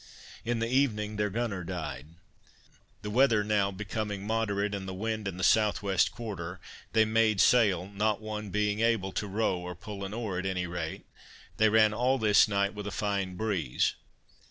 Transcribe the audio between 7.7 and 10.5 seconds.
not one being able to row or pull an oar at